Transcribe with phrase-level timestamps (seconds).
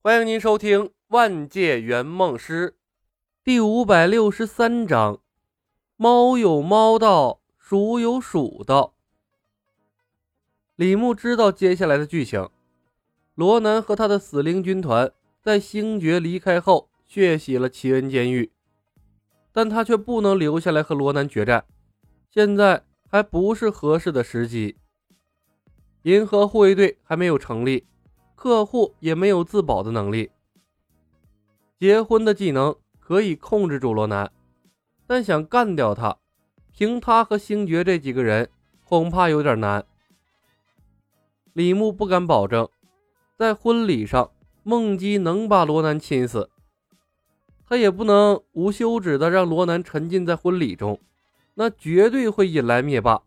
[0.00, 2.70] 欢迎您收听《万界圆梦师》
[3.42, 5.20] 第五百六十三章：
[5.96, 8.94] 猫有猫道，鼠有鼠道。
[10.76, 12.48] 李牧知道接下来的剧情，
[13.34, 18.52] 罗南和他的死灵军团在星爵离开后血洗了奇恩监狱，
[19.50, 21.64] 但他却不能留下来和罗南决战，
[22.30, 24.76] 现在还不是合适的时机。
[26.02, 27.88] 银河护卫队还没有成立。
[28.38, 30.30] 客户也没有自保的能力。
[31.76, 34.30] 结婚的技能可以控制住罗南，
[35.08, 36.16] 但想干掉他，
[36.72, 38.48] 凭他和星爵这几个人，
[38.84, 39.84] 恐怕有点难。
[41.52, 42.68] 李牧不敢保证，
[43.36, 44.30] 在婚礼上
[44.62, 46.48] 梦姬能把罗南亲死，
[47.66, 51.00] 他也不能无休止的让罗南沉浸在婚礼中，
[51.54, 53.20] 那绝对会引来灭霸。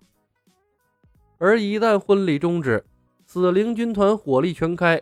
[1.38, 2.85] 而一旦婚礼终止，
[3.26, 5.02] 死灵军团火力全开，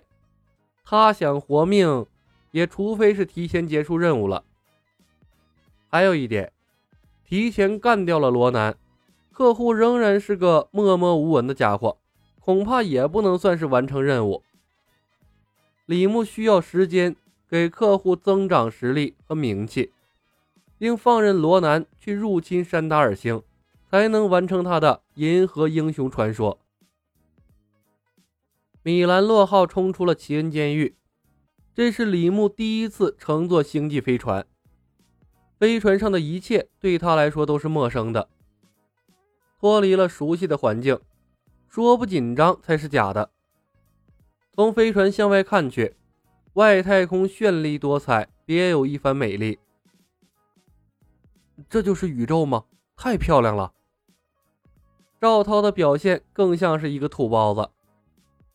[0.83, 2.05] 他想活命，
[2.51, 4.43] 也除非是提前结束任务了。
[5.87, 6.51] 还有一点，
[7.23, 8.75] 提前干掉了罗南，
[9.31, 11.97] 客户仍然是个默默无闻的家伙，
[12.39, 14.43] 恐怕也不能算是完成任务。
[15.85, 17.15] 李牧需要时间
[17.49, 19.91] 给客户增长实力和名气，
[20.77, 23.41] 并放任罗南去入侵山达尔星，
[23.89, 26.59] 才能完成他的银河英雄传说。
[28.81, 30.95] 米兰洛号冲出了奇恩监狱，
[31.75, 34.47] 这是李牧第一次乘坐星际飞船。
[35.59, 38.29] 飞船上的一切对他来说都是陌生的，
[39.59, 40.97] 脱离了熟悉的环境，
[41.67, 43.29] 说不紧张才是假的。
[44.53, 45.97] 从飞船向外看去，
[46.53, 49.59] 外太空绚丽多彩，别有一番美丽。
[51.69, 52.63] 这就是宇宙吗？
[52.95, 53.73] 太漂亮了。
[55.19, 57.69] 赵涛的表现更像是一个土包子。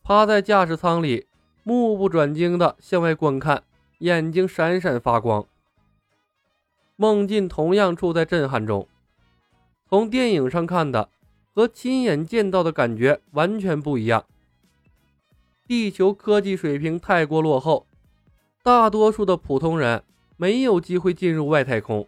[0.07, 1.25] 趴在驾驶舱里，
[1.63, 3.63] 目不转睛地向外观看，
[3.97, 5.43] 眼睛闪闪发光。
[6.95, 8.87] 孟进同样处在震撼中，
[9.89, 11.09] 从电影上看的
[11.55, 14.23] 和亲眼见到的感觉完全不一样。
[15.67, 17.87] 地球科技水平太过落后，
[18.61, 20.03] 大多数的普通人
[20.37, 22.07] 没有机会进入外太空。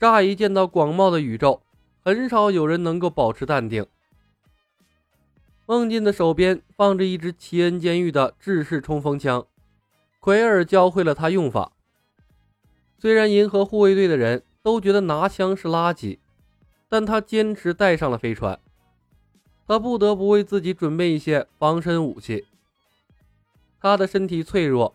[0.00, 1.62] 乍一见到广袤的宇宙，
[2.04, 3.86] 很少有人能够保持淡定。
[5.70, 9.46] 孟进的手边放着一支奇恩监狱的制式冲锋枪，
[10.18, 11.72] 奎尔教会了他用法。
[12.98, 16.20] 虽然银河护卫队的人都觉得拿枪是垃圾，
[16.88, 18.58] 但他坚持带上了飞船。
[19.66, 22.46] 他不得不为自己准备一些防身武器。
[23.78, 24.94] 他的身体脆弱，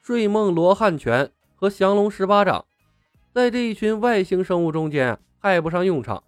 [0.00, 2.64] 睡梦罗汉拳和降龙十八掌，
[3.34, 6.24] 在这一群外星生物中间派不上用场。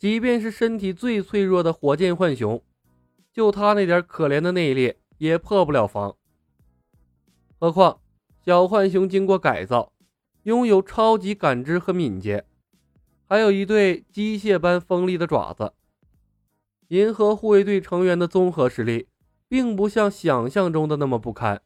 [0.00, 2.62] 即便是身体最脆弱的火箭浣熊，
[3.34, 6.16] 就他那点可怜的内力也破不了防。
[7.58, 8.00] 何况
[8.42, 9.92] 小浣熊经过改造，
[10.44, 12.46] 拥有超级感知和敏捷，
[13.28, 15.74] 还有一对机械般锋利的爪子。
[16.88, 19.06] 银河护卫队成员的综合实力，
[19.48, 21.60] 并不像想象中的那么不堪。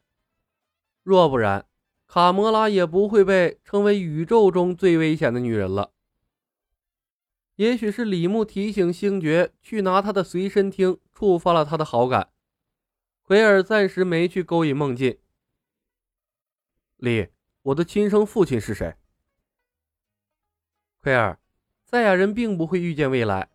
[1.03, 1.65] 若不然，
[2.05, 5.91] 卡魔拉也不会被称为宇宙中最危险的女人了。
[7.55, 12.29] 也许是李牧提醒星爵去拿他的随身听，触发了他的好感。
[13.21, 15.17] 奎尔暂时没去勾引梦境。
[16.97, 17.29] 李，
[17.63, 18.95] 我的亲生父亲是谁？
[21.01, 21.39] 奎尔，
[21.85, 23.49] 赛亚人并不会预见未来。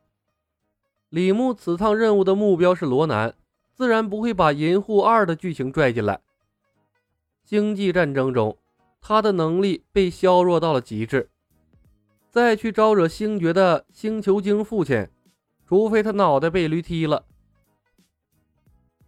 [1.10, 3.37] 李牧此趟任务的目标是罗南，
[3.72, 6.21] 自然不会把银护二的剧情拽进来。
[7.44, 8.56] 星际战争中，
[9.00, 11.31] 他的能力被削弱到了极致。
[12.30, 15.08] 再去招惹星爵的星球精父亲，
[15.66, 17.26] 除非他脑袋被驴踢了。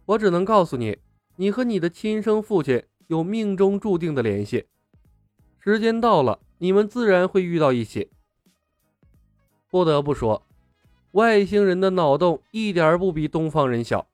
[0.05, 0.97] 我只能告诉你，
[1.37, 4.65] 你和你的亲生父亲有命中注定的联系，
[5.57, 8.09] 时间到了，你们自然会遇到一起。
[9.69, 10.45] 不得不说，
[11.13, 14.05] 外星人的脑洞一点不比东方人小。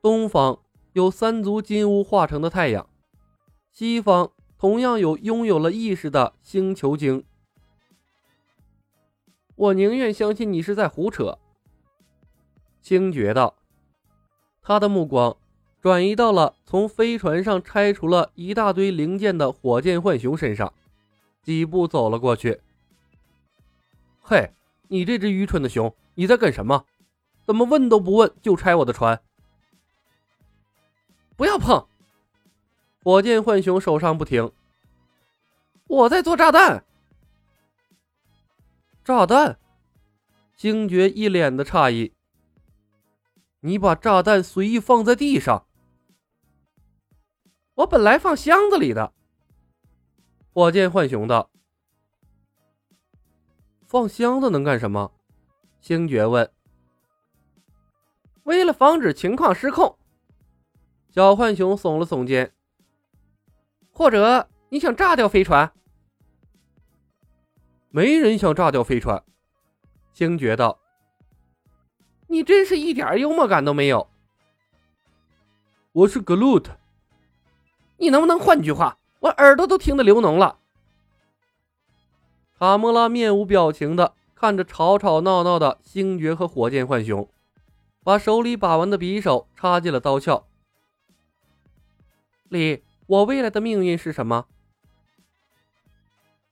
[0.00, 0.58] 东方
[0.94, 2.88] 有三足金乌化成的太阳，
[3.70, 7.22] 西方同样有拥有了意识的星球精。
[9.58, 11.36] 我宁愿相信你是在胡扯。”
[12.80, 13.54] 星爵道。
[14.62, 15.36] 他的目光
[15.80, 20.72] 转移到了从飞船上拆除了一大堆零件的火箭浣熊身上，
[21.42, 22.60] 几步走了过去。
[24.22, 24.50] “嘿，
[24.88, 26.84] 你这只愚蠢的熊，你在干什么？
[27.44, 29.20] 怎么问都不问就拆我的船
[31.36, 31.86] ？”“不要碰！”
[33.02, 34.52] 火箭浣熊手上不停。
[35.88, 36.84] “我在做炸弹。”
[39.08, 39.58] 炸弹，
[40.54, 42.12] 星爵一脸的诧异。
[43.60, 45.66] 你把炸弹随意放在地上？
[47.76, 49.14] 我本来放箱子里的。
[50.52, 51.50] 火箭浣熊道
[53.88, 55.10] ：“放箱子能干什么？”
[55.80, 56.52] 星爵问。
[58.44, 59.98] “为了防止情况失控。”
[61.08, 62.52] 小浣熊耸了耸肩。
[63.90, 65.72] “或者你想炸掉飞船
[67.90, 69.22] ？”“没人想炸掉飞船。”
[70.12, 70.78] 星爵道。
[72.28, 74.08] “你真是一点幽默感都没有。
[75.92, 76.78] ”“我是格鲁特。
[77.98, 80.60] ”“你能不能换句话？”我耳朵都听得流脓了。
[82.56, 87.28] 卡莫拉面无表情的看着吵吵闹闹的星爵和火箭浣熊，
[88.04, 90.46] 把手里把玩的匕首插进了刀鞘。
[92.48, 94.46] 李，我未来的命运是什么？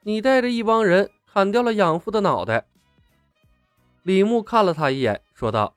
[0.02, 2.64] 你带着一帮人砍掉了养父的脑袋。
[4.04, 5.74] 李牧看了他一眼，说道。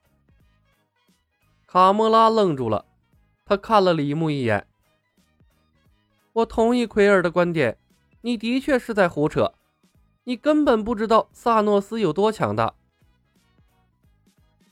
[1.66, 2.86] 卡莫拉愣住了，
[3.44, 4.66] 他看了李牧一眼。
[6.32, 7.76] 我同意奎尔的观点，
[8.22, 9.52] 你的确是在胡扯，
[10.24, 12.72] 你根本不知道萨诺斯有多强大。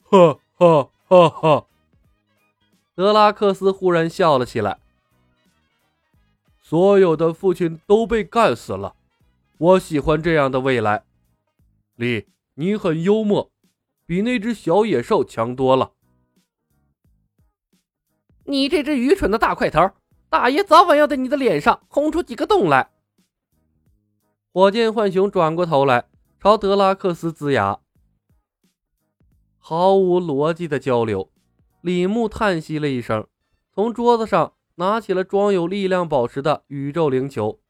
[0.05, 1.67] 哈哈哈哈！
[2.95, 4.79] 德拉克斯忽然笑了起来。
[6.63, 8.95] 所有的父亲都被干死了，
[9.59, 11.05] 我喜欢这样的未来。
[11.97, 13.51] 李，你很幽默，
[14.07, 15.93] 比那只小野兽强多了。
[18.45, 19.91] 你这只愚蠢的大块头！
[20.31, 22.91] 大爷早晚要在你的脸上轰出几个洞来！
[24.53, 26.05] 火箭浣熊转过头来，
[26.39, 27.81] 朝德拉克斯呲牙。
[29.57, 31.31] 毫无逻辑的交流。
[31.81, 33.27] 李牧叹息了一声，
[33.73, 37.61] 从桌子上拿起了装有力量宝石的宇宙灵球，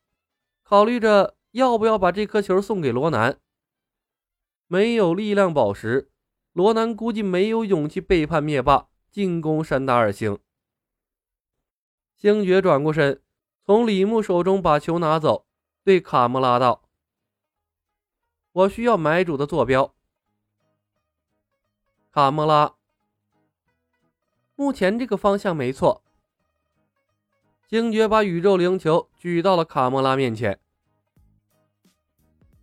[0.62, 3.38] 考虑着要不要把这颗球送给罗南。
[4.66, 6.10] 没有力量宝石，
[6.52, 10.38] 罗南估计没有勇气背叛灭霸，进攻山达尔星。
[12.16, 13.22] 星爵转过身，
[13.64, 15.46] 从李牧手中把球拿走，
[15.84, 16.82] 对卡莫拉道
[18.52, 19.94] ：“我需要买主的坐标。”
[22.12, 22.74] 卡莫拉，
[24.54, 26.02] 目前这个方向没错。
[27.68, 30.58] 星爵把宇宙灵球举到了卡莫拉面前，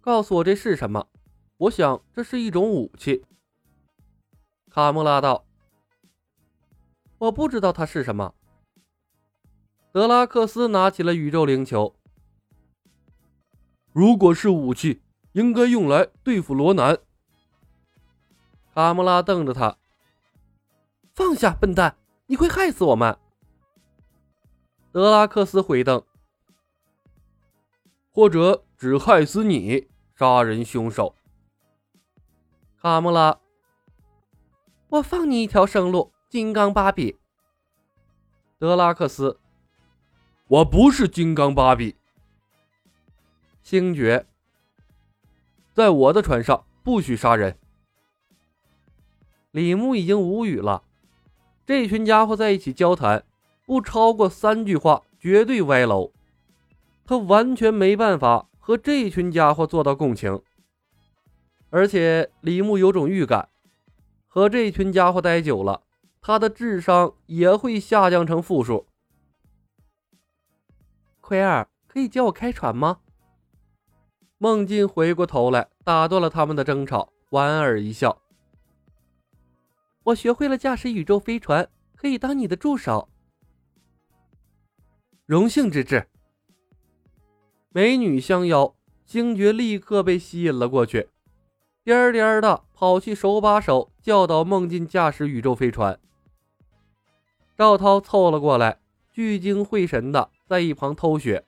[0.06, 1.08] 告诉我这是什么？
[1.58, 3.26] 我想这是一种武器。
[4.70, 5.48] 卡莫拉道
[7.18, 8.36] ：“我不知道它是什么。”
[9.92, 11.96] 德拉克斯拿起了宇宙灵球。
[13.94, 17.00] 如果是武器，应该用来对付罗南。
[18.76, 19.76] 卡莫拉瞪着他
[21.16, 21.98] ：“放下，笨蛋！
[22.28, 23.18] 你会害死我们。”
[24.94, 26.06] 德拉克斯回瞪
[28.14, 31.16] ：“或者只害死你，杀人凶手。”
[32.82, 33.40] 卡莫拉
[34.90, 37.18] ：“我放你一条生路，金刚芭比。”
[38.60, 39.40] 德拉克斯。
[40.48, 41.96] 我不是金刚芭比。
[43.64, 44.28] 星爵，
[45.74, 47.58] 在我的船上不许杀人。
[49.50, 50.84] 李牧已经无语了，
[51.66, 53.26] 这群家伙在一起交谈，
[53.66, 56.12] 不超过三句话绝对歪楼。
[57.08, 60.42] 他完全没办法和这群家伙做到共情，
[61.70, 63.48] 而且李牧有种预感，
[64.26, 65.84] 和这群家伙待久了，
[66.20, 68.88] 他的智商也会下降成负数。
[71.22, 73.02] 奎尔，可以教我开船吗？
[74.40, 78.20] 孟进回过头来，打断了他们的争吵，莞尔一笑
[80.06, 83.10] ：“我学会了驾驶宇宙飞船，可以当你的助手。”
[85.28, 86.08] 荣幸之至。
[87.76, 88.74] 美女相邀，
[89.06, 91.10] 星爵立刻被吸引了过去，
[91.84, 96.00] 颠颠的跑去手把手教导孟进驾驶宇宙飞船。
[97.58, 98.80] 赵涛凑了过来，
[99.12, 100.30] 聚精会神的。
[100.48, 101.44] 在一旁偷学，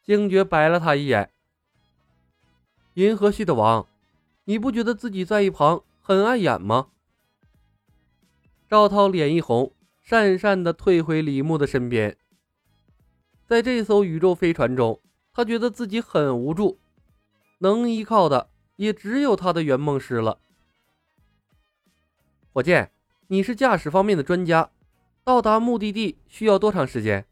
[0.00, 1.28] 星爵白了他一眼。
[2.92, 3.88] 银河系的王，
[4.44, 6.86] 你不觉得自己在一旁很碍眼吗？
[8.68, 9.72] 赵涛脸一红，
[10.06, 12.16] 讪讪的退回李牧的身边。
[13.46, 15.00] 在这艘宇宙飞船中，
[15.32, 16.78] 他觉得自己很无助，
[17.58, 20.38] 能依靠的也只有他的圆梦师了。
[22.52, 22.90] 火箭，
[23.26, 24.70] 你是驾驶方面的专家，
[25.22, 27.26] 到达目的地需要多长时间？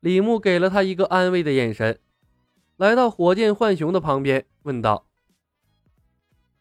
[0.00, 1.98] 李牧给了他一个安慰的眼神，
[2.76, 5.06] 来到火箭浣熊的旁边，问道：“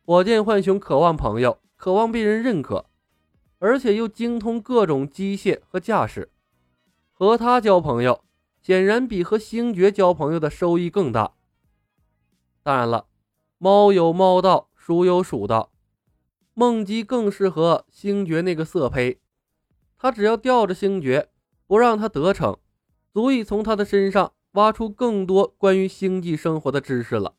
[0.06, 2.86] 火箭浣熊渴望朋友，渴望被人认可，
[3.60, 6.30] 而且又精通各种机械和驾驶，
[7.20, 8.24] 和他交朋友，
[8.62, 11.34] 显然比和星爵交朋友的收益更大。
[12.64, 13.08] 当然了，
[13.58, 15.74] 猫有猫道，鼠有鼠道，
[16.54, 19.20] 梦姬更适合星爵那个色胚，
[19.98, 21.30] 他只要吊着星爵。”
[21.68, 22.58] 不让他得逞，
[23.14, 27.36] 足以从他的身上挖出更多关于星际生活的知识了。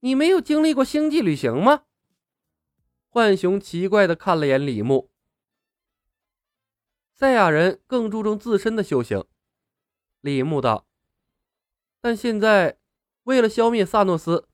[0.00, 1.82] 你没有经历过星际旅行吗？
[3.10, 5.10] 浣熊奇怪的看了眼李牧。
[7.18, 9.24] 赛亚人更注重自身的修行，
[10.20, 10.86] 李牧道。
[12.00, 12.78] 但现在，
[13.24, 14.46] 为了消灭萨诺斯，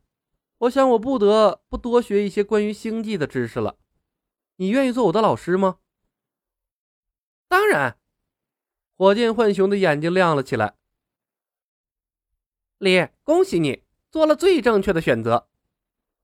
[0.57, 3.77] 我想我不得不多学一些关于星际的知识了。
[4.57, 5.81] 你愿意做我的老师吗？
[7.49, 7.99] 当然。
[8.95, 10.77] 火箭浣熊的眼睛亮了起来。
[12.79, 15.51] 李，恭喜你做了最正确的选择。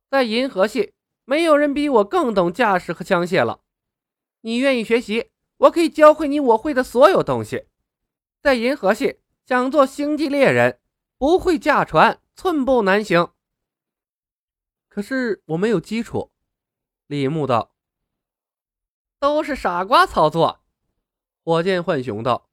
[0.08, 0.94] 在银河系，
[1.26, 3.60] 没有人比我更懂驾驶和枪械了。
[4.40, 7.66] 你愿意学习，我可以教会你我会的所有东西。
[8.42, 10.80] 在银河系，想做星际猎人，
[11.18, 13.32] 不会驾船，寸步难行。
[14.88, 16.32] 可是我没有基础。
[17.06, 17.74] 李牧道。
[19.18, 20.60] 都是傻瓜操作，
[21.44, 22.48] 火箭浣熊道。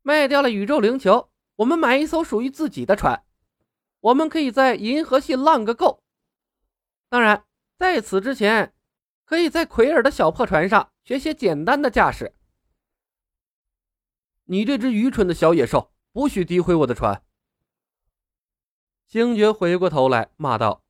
[0.00, 3.22] 卖掉了宇宙灵球，我们买一艘属于自己的船，
[4.00, 6.02] 我们可以在银河系浪个够。
[7.10, 7.44] 当然，
[7.76, 8.74] 在此之前，
[9.32, 12.34] 可以在奎尔的小破船上学些简单的驾驶。
[14.44, 17.24] 你这只愚蠢的小野兽，不许诋毁我的船！
[19.06, 20.84] 星爵回过头来骂道：“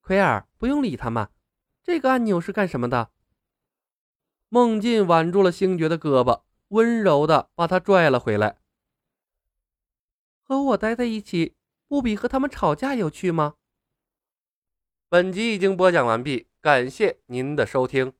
[0.00, 1.28] 奎尔，不用理他们。”
[1.84, 3.10] 这个按钮是干什么的？
[4.48, 8.56] 孟进挽住了星爵的胳膊，温柔的把他拽了回来。
[10.40, 11.54] 和我待在一起，
[11.86, 13.56] 不比和他们吵架有趣吗？
[15.12, 18.12] 本集已经播讲完毕，感谢您的收听。